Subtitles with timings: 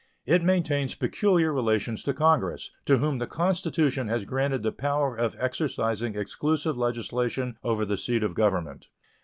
[0.25, 5.35] It maintains peculiar relations to Congress, to whom the Constitution has granted the power of
[5.37, 8.87] exercising exclusive legislation over the seat of Government.